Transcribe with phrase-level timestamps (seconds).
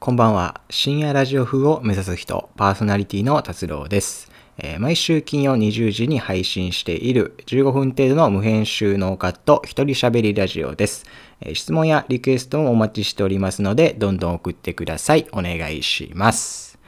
[0.00, 0.62] こんばんは。
[0.70, 4.32] 深夜ラジオ風を目指す人、パーソナリティの達郎です。
[4.56, 11.04] えー毎週金曜20時に配信している15分程度の無編集ノーカット一人喋りラジオです、
[11.42, 15.26] えー質問やリクエストもお待ちしておりますので、どんどん送ってください。
[15.32, 16.78] お願いします。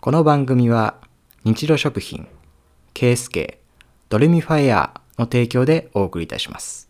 [0.00, 0.98] この番組は、
[1.42, 2.28] 日露食品、
[2.94, 3.58] ケースケ、
[4.08, 6.85] ドレミファイアの提供でお送りいたします。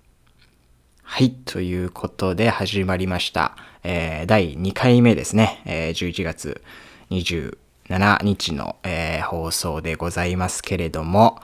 [1.08, 1.30] はい。
[1.30, 3.56] ということで始まりました。
[3.84, 5.62] えー第2回目ですね。
[5.64, 6.62] えー11月
[7.10, 11.40] 27日の、えー放送でございますけれども、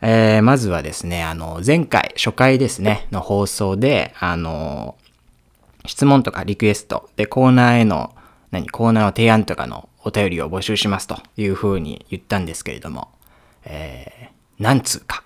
[0.00, 4.96] えーまずはですね、あの、前回、初回ですね、の放送で、あの、
[5.86, 8.16] 質問とかリクエストでコーナーへの、
[8.50, 13.10] 何、コーナーの提案とかのお便りを募集しますというふうに言ったんですけれども、
[13.64, 15.22] えー、何通か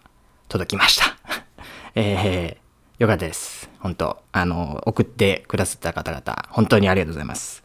[0.48, 1.16] 届きました。
[1.94, 2.61] えー、
[2.98, 3.69] よかったです。
[3.80, 7.62] 本当あの、送ってくださった方々、本当にありがとうございます。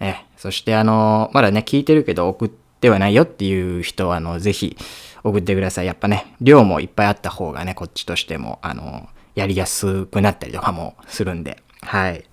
[0.00, 4.76] えそしてあの、まだね、聞いてるけど送ってはないよっていう人は、あの、ぜひ
[5.22, 5.86] 送ってください。
[5.86, 11.62] やっぱね、量もいっぱいあった方がね、こっちとしても、あの、やりやすくなったりとかもするんで。
[11.82, 12.24] はい。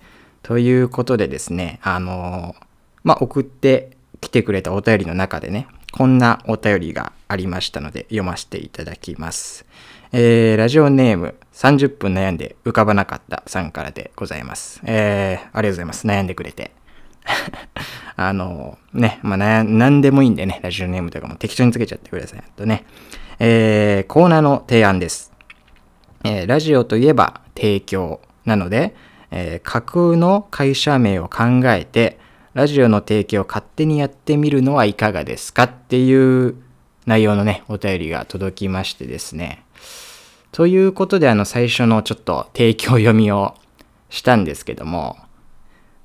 [0.42, 2.56] ということでですね、あの、
[3.04, 9.66] まあ、送ってきてくれたお便りの中でね、こんなお便りがありましたので、読ませていただきます。
[10.12, 14.80] えー、ラジオネーム30分悩んで浮かばなかったさんからでございます。
[14.84, 16.06] えー、ありがとうございます。
[16.06, 16.72] 悩んでくれて。
[18.16, 22.42] あの、ね、まあ、な、んでもいいんでね、ラジオネームとかも適当につけちゃってください。
[22.56, 22.84] とね、
[23.38, 25.32] えー、コーナーの提案です。
[26.24, 28.94] えーラジオといえば提供なので、
[29.30, 32.18] え架空の会社名を考えて、
[32.54, 36.56] ラジオの提供を勝手にやってみるのはいかがですかっていう
[37.06, 39.64] 内容のね、お便りが届きましてですね。
[40.52, 43.54] ということで、あの、最初のちょっと提供読みを
[44.10, 45.16] したんですけども、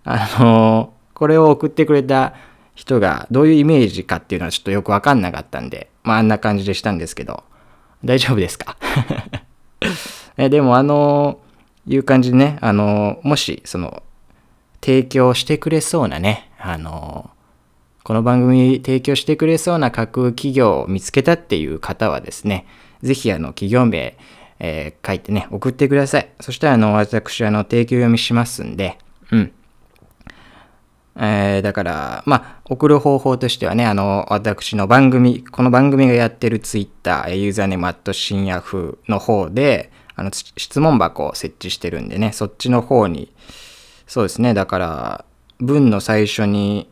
[0.05, 2.33] あのこれを送ってくれた
[2.75, 7.43] 人がどういうイメージかっていうのはちょっとよくわかんなかったんで、まああんな感じでしたんですけど、
[8.03, 8.75] 大丈夫ですか？
[10.35, 11.39] えでもあの
[11.87, 14.03] いう感じでね、あのもしその
[14.81, 17.29] 提供してくれそうなね、あの
[18.03, 22.65] この番組提供してくれそうな架空企業を見つけたっていう方はですね、
[23.03, 24.17] ぜひあの企業名、
[24.59, 26.29] えー書いてね、送ってください。
[26.39, 28.97] そしたらあの私あの提供読みしますんで、
[29.31, 29.51] うん。
[31.17, 43.31] えーだから、まあ、送る方法としてはね、あの、私の番組、この番組がやってるツイッター、ユーザーネームアット深夜風の方で、あの、質問箱を設置してるんでね、そっちの方に、
[44.07, 45.25] そうですね、だから、
[45.59, 46.89] 文の最初に、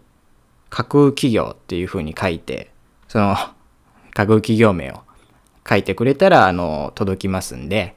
[0.69, 2.71] 架空企業っていう風に書いて、
[3.07, 3.35] その、
[4.13, 5.01] 架空企業名を
[5.67, 7.95] 書いてくれたら、あの、届きますんで、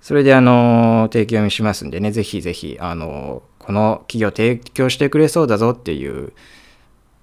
[0.00, 6.32] それであの、提供しますんでね、ぜひぜひ、あの、この企業提供してくれそうだぞっていう、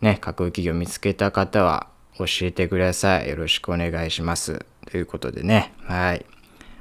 [0.01, 1.87] ね、架空企業見つけた方は
[2.17, 3.29] 教えてください。
[3.29, 4.65] よろしくお願いします。
[4.89, 6.25] ということでね、はい。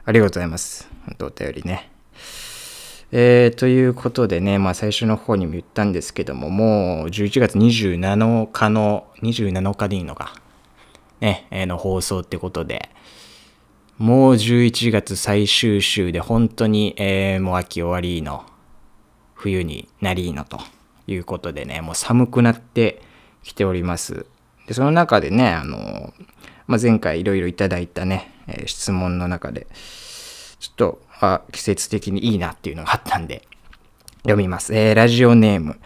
[0.05, 0.89] ありがとうございます。
[1.05, 1.91] 本当お便りね。
[3.11, 10.35] えー、ということでね、まあ最初の方にも言ったんですけども、もう11月27日の、27日でいいのか。
[11.21, 12.91] ね、えーの放送ってことで、
[13.99, 18.45] もう11月最終週で本当に、えーもう秋終わりの
[19.35, 20.61] 冬になりのと
[21.07, 23.03] いうことでね、もう寒くなって
[23.43, 24.27] きております。
[24.67, 26.13] で、その中でね、あの、
[26.67, 29.67] まあ、前回いろいろいただいたね、えー質問の中で、
[30.61, 33.43] ちょっと、あ、季節的にいいなっていうのがあったんで、
[34.23, 34.75] 読みます。
[34.75, 35.79] えーラジオネーム、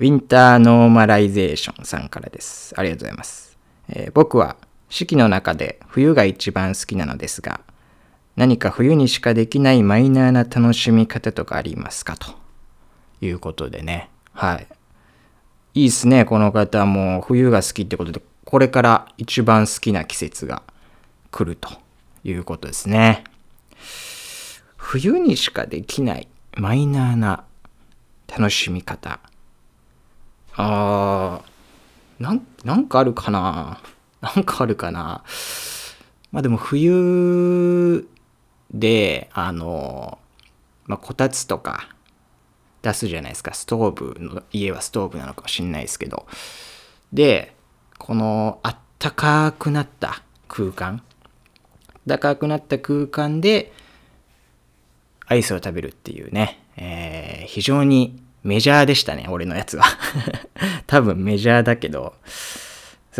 [0.00, 2.74] ウィンターノーマライゼーションさんからです。
[2.76, 3.56] ありがとうございます。
[3.88, 4.56] えー僕は
[4.88, 7.60] 四季の中で冬が一番好きなのですが、
[8.36, 12.16] 何か冬にしかできないマイナーな楽しみ方とかありますか？
[12.16, 12.34] と
[13.20, 14.10] いうことでね。
[14.32, 14.66] はい。
[15.74, 20.62] いいっすね、この方も冬が好きってことで、これから一番好きな季節が
[21.30, 21.70] 来ると
[22.22, 23.24] いうことですね。
[24.76, 27.44] 冬にしかできないマイナーな
[28.28, 29.18] 楽しみ方。
[30.54, 33.80] あー、なん、なんかあるかな？
[34.24, 35.22] なんかあるかな
[36.32, 38.08] まあでも冬
[38.72, 40.18] で、あの、
[40.86, 41.88] まあ、こたつとか
[42.82, 43.54] 出すじゃないですか。
[43.54, 46.26] ストーブの、家はストーブなのかもしれないですけど。
[47.12, 47.54] で、
[47.98, 51.02] このあったかくなった空間。
[51.88, 53.72] あったかくなった空間で、
[55.26, 59.84] アイスを食べるっていうね、えー非常にメジャーでしたね、俺のやつは。
[60.86, 62.14] 多分メジャーだけど、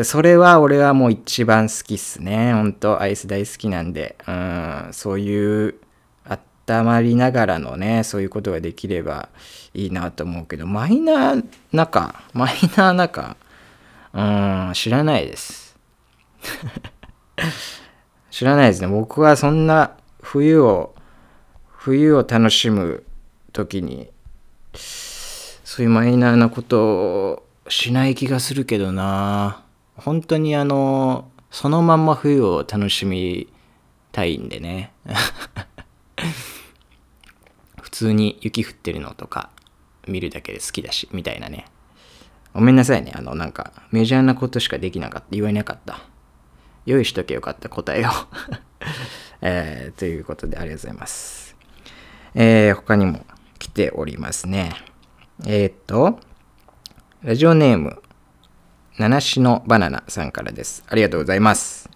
[0.03, 2.53] それは俺はもう一番好きっすね。
[2.53, 5.77] ほんと、アイス大好きなんで、うん、そういう
[6.67, 9.29] 温まりながらのね、そういうことができれば
[9.73, 13.37] いいなと思うけど、マイナー中、マイナー中、
[14.15, 15.77] うん、知らないです。
[18.33, 18.89] 知らないですね。
[18.89, 20.93] 僕はそんな冬を、
[21.69, 23.05] 冬を楽しむ
[23.53, 24.11] 時に、
[24.75, 29.64] そういうマイナーなことをしない気がするけどな。
[29.97, 33.49] 本当にあの、そのまんま冬を楽しみ
[34.13, 34.93] たいんでね。
[37.81, 39.51] 普通に雪降ってるのとか
[40.09, 41.67] 見るだけで好きだし、みたいなね。
[42.53, 43.13] ごめんなさいね。
[43.15, 45.29] あの、なんか、メジャーなことしかできなかった。
[45.31, 46.01] 言えなかった。
[46.87, 48.11] 用意しとけよかった答えを
[49.41, 51.57] えー、ということでありがとうございます。
[52.35, 53.25] えー、他にも
[53.59, 54.73] 来ておりますね。
[55.47, 56.21] えー、っと、
[57.23, 58.03] ラジオネーム、
[58.99, 60.85] 七種のバナナさんからです。
[60.89, 61.91] ありがとうございます。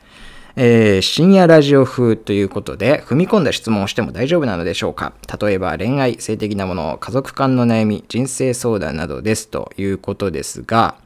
[0.56, 10.96] えー、深夜ラジオ風ということで、踏み込んだ質問をしても大丈夫なのでしょうか例えば恋愛、性的なもの、家族間の悩み、人生相談などですということですが、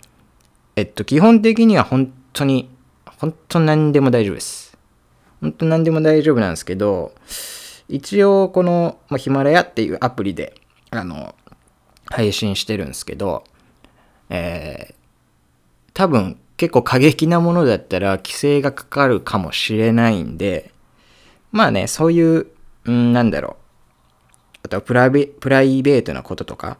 [0.76, 2.70] えっと、基本的には本当に
[3.22, 4.76] 本当何でも大丈夫です。
[5.40, 7.12] 本当何でも大丈夫なんですけど、
[7.88, 10.54] 一応この、まあ、ヒマラヤっていうアプリで、
[10.90, 11.36] あの、
[12.06, 13.44] 配信してるんですけど、
[14.28, 15.01] えー、
[15.94, 20.72] 多分結構過激なものだったら規制がかかるかもしれないんで、
[21.50, 22.46] まあね、そういう、
[22.88, 23.56] んなんだろ
[24.54, 24.58] う。
[24.64, 26.78] あとはプライベートなこととか、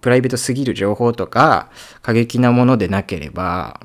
[0.00, 1.70] プライベートすぎる情報とか、
[2.02, 3.80] 過激なものでなければ、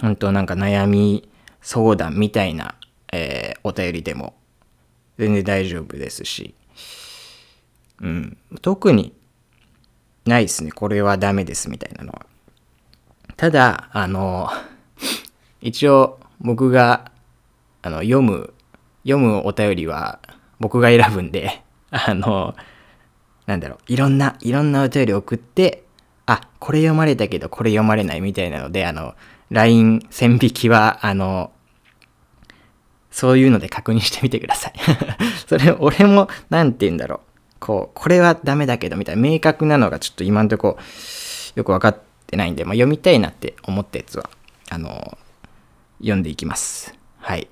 [0.00, 1.28] 本当なんか悩み
[1.60, 2.74] 相談みたいな、
[3.12, 4.34] えー、お便りでも
[5.18, 6.54] 全然大丈夫ですし、
[8.00, 9.14] うん、特に
[10.26, 10.72] ないですね。
[10.72, 12.26] これはダメですみたいなのは。
[13.42, 14.48] ただ、あの、
[15.60, 17.10] 一応僕が
[17.82, 18.54] あの読む、
[19.02, 20.20] 読むお便りは
[20.60, 22.54] 僕が選ぶんで、あの、
[23.46, 25.82] なんだろう、いろんな、いろんなお便り送って、
[26.24, 29.16] あ、これ読まれたけどこれ読まれないみたいなので、あの、
[29.50, 31.50] LINE 線引きは、あの、
[33.10, 34.74] そういうので確認してみてください
[35.48, 37.20] それ、俺も、なんて言うんだろう。
[37.58, 40.78] こう、これはダメだけど、みたいな明確なのがちょっと今んとこ、
[41.56, 41.98] よくわかっ
[42.32, 44.30] ってないんで、まあ、読みたいなって思ったやつは、
[44.70, 45.18] あの、
[45.98, 46.94] 読んでいきます。
[47.18, 47.48] はい。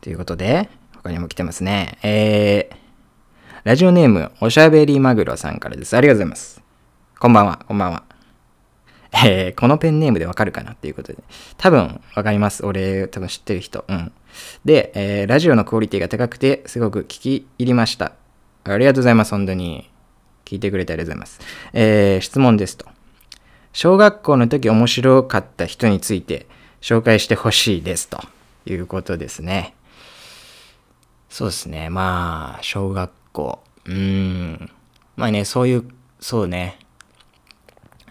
[0.00, 1.98] ということで、他にも来てますね。
[2.02, 2.76] えー、
[3.62, 5.96] ラジオネーム、おしゃべりマグロさんからです。
[5.96, 6.60] ありがとうございます。
[7.20, 8.02] こんばんは、こんばんは。
[9.24, 11.22] えー、このペンネームでわかるかなっていうことで、
[11.56, 12.66] 多分わかります。
[12.66, 13.84] 俺、多分知ってる人。
[13.86, 14.12] うん。
[14.64, 18.12] で、えー、ラジオのクオリティが高くて、すごく聞き入りました。
[18.64, 19.88] ありがとうございます、本当に。
[20.48, 21.40] 聞いてくれてありがとうございます。
[21.74, 22.86] えー、質問ですと。
[23.74, 26.46] 小学校の時面白かった人について
[26.80, 28.18] 紹介してほしいですと
[28.64, 29.74] いうことですね。
[31.28, 31.90] そうですね。
[31.90, 33.62] まあ、小学校。
[33.84, 34.70] うん。
[35.16, 35.84] まあね、そういう、
[36.18, 36.78] そうね。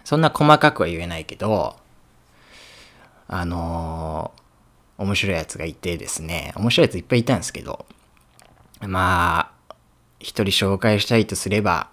[0.04, 1.76] そんな細かくは言えないけど、
[3.26, 7.84] あのー、面白いやつがいてですね、面白いやついっぱいいたんですけど、
[8.80, 9.74] まあ、
[10.20, 11.90] 一人紹介したいとすれば、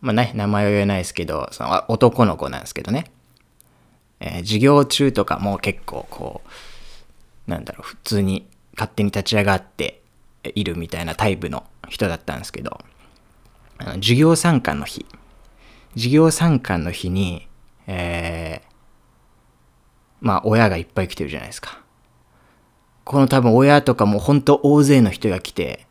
[0.00, 3.10] まあね、名前は言えないですけど、その男の子なんですけどね、
[4.20, 6.42] えー、授業中とかも結構こ
[7.46, 10.02] う、なんだろう、普通に勝手に立ち上がって
[10.54, 12.80] いるみたいなタイプの人だったんですけど、
[13.78, 15.04] あの授業参観の日、
[15.94, 17.48] 授業参観の日に、
[17.86, 18.68] えー、
[20.20, 21.82] まあ親がいっぱい来てるじゃないですか。
[23.04, 25.86] この多分親とかも本当大勢の人が来て、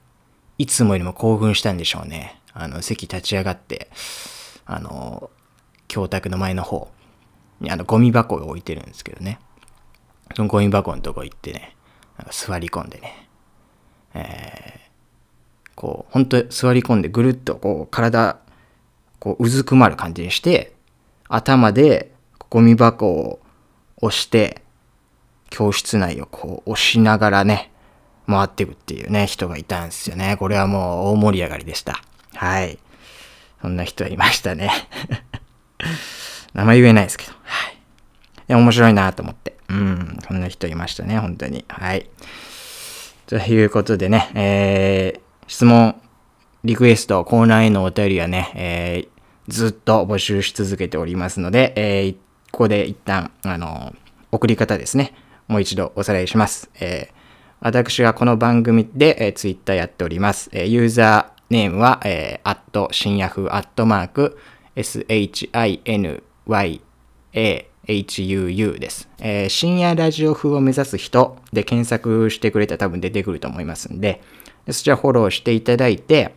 [0.60, 2.40] いつもよりも興奮したんでしょうね。
[2.60, 3.90] あの、席立ち上がって、
[4.66, 5.30] あの、
[5.88, 6.90] 教託の前の方
[7.62, 9.40] にあのゴミ箱を置いてるんですけどね。
[10.36, 11.76] そのゴミ箱のとこ行ってね、
[12.18, 13.30] なんか座り込んでね、
[14.14, 18.40] えー、こう、本当座り込んでぐるっとこう体
[19.20, 20.74] こう、うずくまる感じにして、
[21.30, 22.12] 頭で
[22.50, 23.40] ゴミ箱を
[24.02, 24.62] 押して、
[25.50, 27.72] 教室内をこう押しながらね、
[28.28, 30.36] 回っていくっていうね、人がいたんですよね。
[30.38, 32.02] これはもう大盛り上がりでした。
[32.38, 32.78] はい。
[33.62, 34.72] そんな人いましたね。
[36.54, 37.34] 名前言えないですけど。
[37.44, 37.74] はい。
[37.74, 37.78] い
[38.48, 39.58] や、面白いなと思って。
[39.70, 40.20] うん。
[40.28, 41.66] そんな人いましたね、本当に。
[41.68, 42.08] はい。
[43.26, 46.00] ということでね、えー、質問
[46.64, 49.08] リクエスト、コーナーへのお便りはね、えー、
[49.48, 52.14] ずっと募集し続けておりますので、えー、
[52.52, 53.96] ここで一旦、あの、
[54.32, 55.14] 送り方ですね。
[55.48, 56.70] もう一度おさらいします。
[56.80, 57.16] えー、
[57.62, 60.50] 私はこの番組で、えー、ツイッターやっております。
[60.54, 64.38] えー、ユーザーネームは、えー、アット、新ヤフアットマーク、
[64.76, 66.82] shinyahuu
[68.80, 69.08] です。
[69.20, 74.22] えー、深夜ラジオ風を目指す人で検索してくれたら多分出てくると思いますんで、
[74.70, 76.36] そちらフォローしていただいて、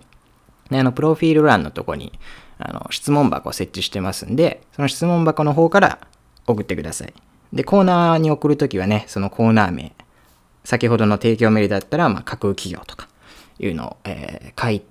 [0.70, 2.16] であの、プロフィール欄のとこに、
[2.58, 5.98] あの、質問箱を設置してますんで、その質問箱の方から
[6.46, 7.14] 送ってください。
[7.52, 9.92] で、コーナーに送るときはね、そのコーナー名、
[10.62, 13.08] 先ほどの提供メールだったら、まあ、架空企業とか
[13.58, 14.86] いうのを、えー、書いて、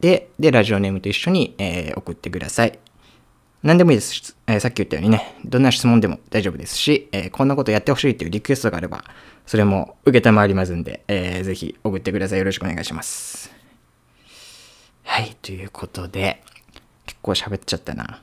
[0.00, 2.78] で、ラジオネームと一緒に、えー、送ってください。
[3.62, 4.36] 何でもいいです。
[4.46, 9.02] えー、さっき言ったようにね、どんな質問でも大丈夫ですし、えー、こんなことやってほしいっていうリクエストがあれば、
[9.46, 12.38] それも受けたまわりますんで、えー、ぜひ送ってください。
[12.38, 13.50] よろしくお願いします。
[15.02, 16.42] はい、ということで、
[17.06, 18.22] 結構喋っちゃったな。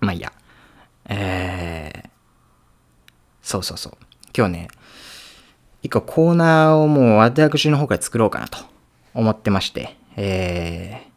[0.00, 0.32] まあいいや。
[1.08, 2.08] えー、
[3.42, 3.92] そうそうそう。
[4.36, 4.68] 今日ね、
[5.82, 8.58] 一個コーナーをもう私の方から作ろうかなと
[9.14, 11.10] 思ってまして、えー、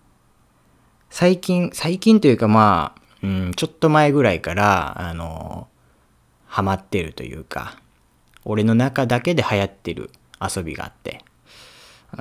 [1.10, 5.68] 最近、最近というかまあ、うん、ちょっと前ぐらいから、あの、
[6.46, 7.78] ハマってるというか、
[8.46, 11.24] 俺の中だけで流行ってる遊びがあって、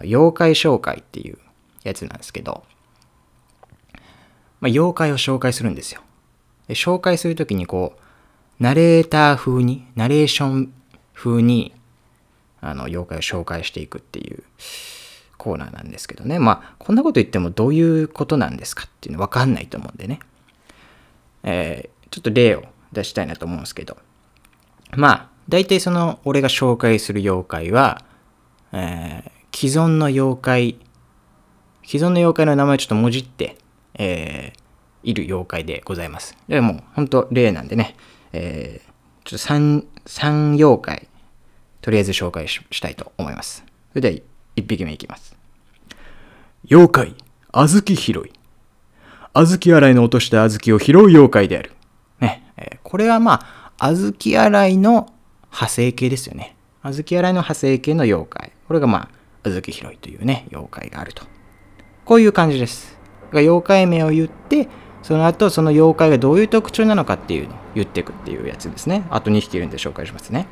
[0.02, 1.38] 妖怪紹介っていう
[1.84, 2.64] やつなんですけど、
[4.60, 6.00] まあ、妖怪を紹介するんですよ。
[6.66, 8.00] で紹介するときにこう、
[8.58, 10.72] ナレーター風に、ナレーション
[11.12, 11.74] 風に、
[12.60, 14.42] あの、妖怪を紹介していくっていう
[15.44, 16.38] コーナーなんですけどね。
[16.38, 20.18] まあ、こんなこと言ってもどういうことなんですかっていうのわかんないと思うんでね。
[21.42, 23.98] えー、ちょっと例を出したいなと思うんですけど。
[24.96, 28.02] まあ、大体その、俺が紹介する妖怪は、
[28.72, 30.78] えー、既存の妖怪、
[31.86, 33.58] 既存の妖怪の名前をちょっともじって、
[33.98, 34.60] えー、
[35.02, 36.38] いる妖怪でございます。
[36.48, 37.96] でもう、ほんと例なんでね、
[38.32, 41.08] えー、ちょっと3、3妖怪、
[41.82, 43.62] とりあえず紹介したいと思います。
[43.90, 45.36] それでは、1匹目いきます。
[46.70, 47.14] 妖怪、
[47.52, 48.32] 小豆拾い。
[49.34, 51.72] 小豆洗いの落とした小豆を拾う妖怪である。
[52.20, 55.12] ね、えー、これはまあ、小豆洗いの
[55.46, 56.56] 派生系ですよね。
[56.82, 58.52] 小豆洗いの派生系の妖怪。
[58.66, 59.08] これがまあ、
[59.44, 61.24] 小豆拾いというね、妖怪があると。
[62.04, 62.98] こういう感じです。
[63.32, 64.68] 妖怪名を言って、
[65.02, 69.04] その後、その妖怪がどういう特徴なのかっていうのを言っていくっていうやつですね。
[69.10, 70.46] あと2匹いるんで紹介しますね。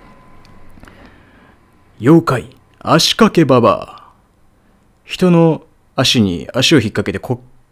[2.00, 4.12] 妖怪、足掛けババア。
[5.04, 5.62] 人の
[5.94, 7.18] 足に足を引っ掛けて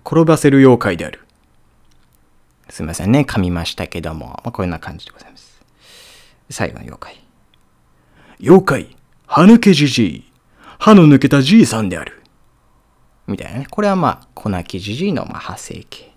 [0.04, 1.20] 転ばせる妖怪である。
[2.68, 5.60] すいませんね、噛みましたけども、まあ、こんな感じでございます。
[6.48, 7.24] 最後の妖怪。
[8.40, 10.32] 妖怪、歯抜けじじい。
[10.78, 12.22] 歯の抜けたじいさんである。
[13.26, 13.66] みたいなね。
[13.68, 16.14] これはまあ、粉木じじいのまあ派生形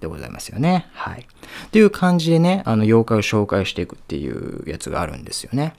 [0.00, 0.88] でございますよね。
[0.94, 1.28] はい。
[1.70, 5.74] という感じでね、あの、妖怪を紹介していくっていうやつがあるんですよね。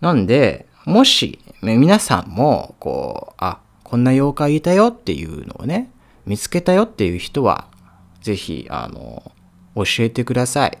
[0.00, 5.90] なんで、もし、皆さんも、こう、あ、こんな妖怪いたよっていうのをね、
[6.24, 7.66] 見つけたよっていう人は、
[8.22, 9.32] ぜひ、あの、
[9.74, 10.78] 教えてください。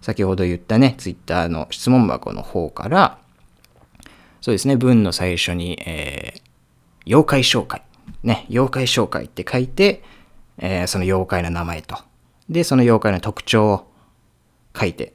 [0.00, 3.18] 先ほど言ったね、ツイッターの質問箱の方から、
[4.40, 6.42] そうですね、文の最初に、えー、
[7.06, 7.82] 妖怪紹介。
[8.22, 10.02] ね、妖怪紹介って書いて、
[10.58, 11.96] えー、その妖怪の名前と、
[12.48, 13.90] で、その妖怪の特徴を
[14.78, 15.13] 書いて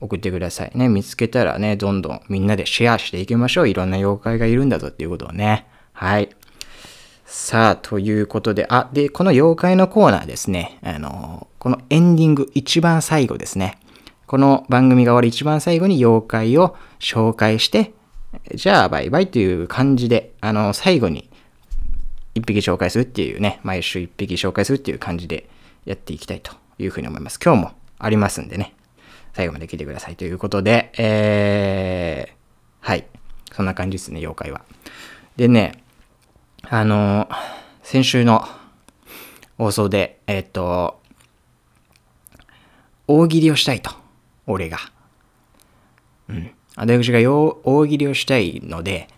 [0.00, 0.88] 送ってくださいね。
[0.88, 3.68] 見つけたらね、どんどんみんなでシェアしていきましょう。
[3.68, 5.66] いろんな妖怪がいるんだぞっていうことをね。
[5.92, 6.30] はい。
[7.26, 10.78] さあ、ということで、あ、で、この妖怪のコーナーですね。
[10.82, 13.78] あの、このエンディング、一番最後ですね。
[14.26, 17.92] この番組が終わる一番最後に妖怪を紹介して、
[18.54, 21.28] じゃあバイバイという感じで、あの、最後に
[22.34, 25.48] 一匹紹介するっていうね、毎週一匹紹介するっていう感じで
[25.84, 27.38] やっていきたいというふうに思います。
[27.44, 28.74] 今日もありますんでね、
[29.32, 33.06] 最後まで聞いてくださいということで、えー、はい。
[33.52, 34.62] そんな感じですね、妖怪は。
[35.36, 35.82] でね、
[36.62, 37.28] あの、
[37.82, 38.46] 先週の
[39.58, 41.00] 放送で、えっ、と、
[43.06, 43.90] 大喜利をしたいと。
[44.46, 44.78] 俺が。
[46.28, 46.50] うん。
[46.76, 49.08] 私が大喜利をしたいので、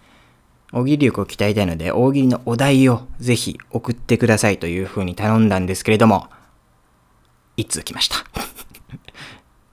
[0.73, 6.29] 大喜利力を鍛えたいので、大喜利のお題をぜひ送ってくださいという風に頼んだんですけれども、
[7.57, 8.17] いつ来ました？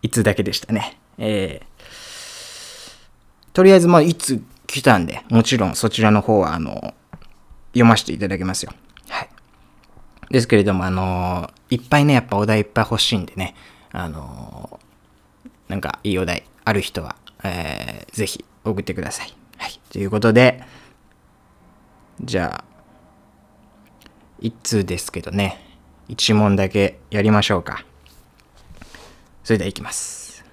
[0.02, 0.98] いつだけでしたね。
[1.18, 6.94] えー、とりあえず、まあ、いつ来たんで、もちろんそちらの方は、あの、
[7.74, 8.74] 読ませていただきますよ。
[9.10, 9.30] はい。
[10.30, 13.56] ですけれども、あの、いっぱいね、やっぱお題いっぱい欲しいんでね、
[13.92, 14.80] あの、
[15.68, 19.34] なんかいいお題ある人は、えー、ぜひ送ってください。
[19.58, 19.80] はい。
[19.92, 20.64] ということで、
[22.22, 22.70] じゃあ、
[24.40, 25.60] 一通ですけどね、
[26.08, 27.86] 一問だけやりましょうか。
[29.50, 30.46] それではいきます。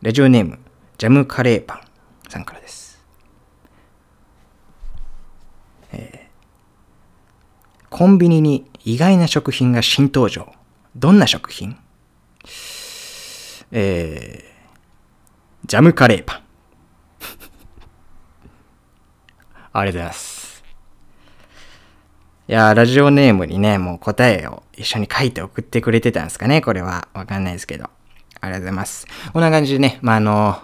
[0.00, 0.60] ラジオネーム、
[0.96, 1.80] ジャムカレーパン
[2.28, 3.04] さんからです。
[5.90, 10.52] えー、コンビニに意外な食品が新登場。
[10.94, 11.76] どんな食品？
[13.72, 16.42] えー、ジャムカレーパン。
[19.72, 20.37] ありがとうございます。
[22.48, 27.06] いやラジオネームにね、もう答えを一緒に書いて送ってくれてたんですかね、これは。
[27.12, 27.84] わかんないですけど。
[28.40, 29.06] ありがとうございます。
[29.34, 30.58] こんな感じでね、まあ、あの、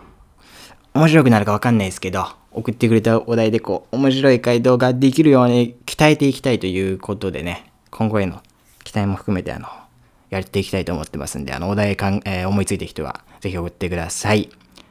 [0.95, 8.41] 面白くなるかわかんないですけど、送ってくれたお題でこう、面白い回答ができるように鍛えていきたいということでね、今後への
[8.83, 9.69] 期待も含めてあの、
[10.31, 14.49] やっていきたいと思ってますんで、あの、お題かん、えー、思いついた人は、ぜひ送ってください。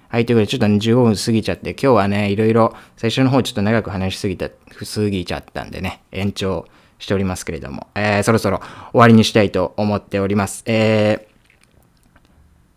[0.10, 6.68] はい、ということで、ちょっとね、15分過ぎちゃって、今日はね、いろいろ、最初の方ちょっと長く話しすぎた、過ぎちゃったんでね、延長
[7.04, 8.60] しておりますけれども、えー、そろそろ
[8.92, 10.64] 終わりにしたいと思っております。
[10.66, 11.28] え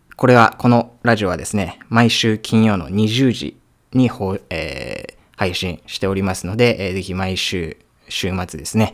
[0.09, 3.57] ー、これは、このラジオはですね、毎週金曜の20時
[3.93, 4.11] に、
[4.49, 7.77] えー、配信しておりますので、えー、ぜひ毎週、
[8.09, 8.93] 週末ですね、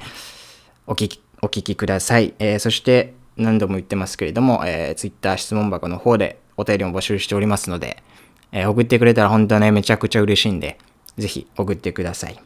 [0.86, 2.36] お聞き、お聞きください。
[2.38, 8.04] えー、そして、何度も言ってますけれども、えー、Twitter 質問箱の方でお便りも募集しておりますので、
[8.52, 10.78] えー、送ってくれたら本当はね、めちゃくちゃ嬉しいんで、
[11.18, 12.40] ぜひ送ってください。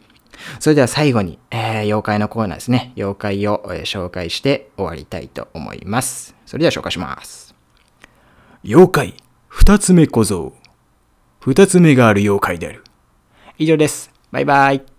[0.59, 2.93] それでは最後に、えー、妖怪のコーナーですね。
[2.95, 6.35] 妖怪を、えー、紹介して終わりたいと思います。
[6.45, 7.55] それでは紹介します。
[8.63, 9.13] 妖怪、
[9.47, 10.53] 二つ目小僧。
[11.39, 12.83] 二つ目がある妖怪である。
[13.57, 14.11] 以上です。
[14.31, 14.96] バイバイ。